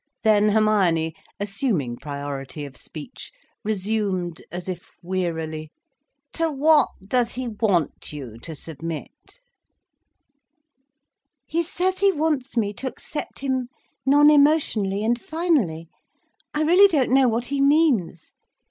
Then, 0.23 0.49
Hermione, 0.49 1.13
assuming 1.39 1.95
priority 1.97 2.65
of 2.65 2.75
speech, 2.75 3.31
resumed 3.63 4.41
as 4.51 4.67
if 4.67 4.89
wearily: 5.03 5.71
"To 6.33 6.49
what 6.49 6.89
does 7.07 7.33
he 7.33 7.47
want 7.47 8.11
you 8.11 8.39
to 8.39 8.55
submit?" 8.55 9.11
"He 11.45 11.61
says 11.61 11.99
he 11.99 12.11
wants 12.11 12.57
me 12.57 12.73
to 12.73 12.87
accept 12.87 13.41
him 13.41 13.67
non 14.03 14.31
emotionally, 14.31 15.03
and 15.05 15.21
finally—I 15.21 16.63
really 16.63 16.87
don't 16.87 17.11
know 17.11 17.27
what 17.27 17.45
he 17.53 17.61
means. 17.61 18.33